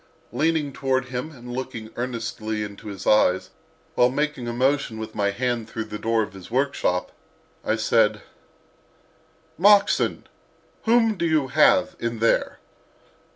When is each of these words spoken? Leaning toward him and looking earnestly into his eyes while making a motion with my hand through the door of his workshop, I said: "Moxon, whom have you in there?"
Leaning 0.31 0.73
toward 0.73 1.09
him 1.09 1.29
and 1.29 1.53
looking 1.53 1.91
earnestly 1.95 2.63
into 2.63 2.87
his 2.87 3.05
eyes 3.05 3.51
while 3.93 4.09
making 4.09 4.47
a 4.47 4.51
motion 4.51 4.97
with 4.97 5.13
my 5.13 5.29
hand 5.29 5.69
through 5.69 5.83
the 5.83 5.99
door 5.99 6.23
of 6.23 6.33
his 6.33 6.49
workshop, 6.49 7.11
I 7.63 7.75
said: 7.75 8.23
"Moxon, 9.59 10.25
whom 10.85 11.19
have 11.19 11.19
you 11.21 12.07
in 12.07 12.17
there?" 12.17 12.57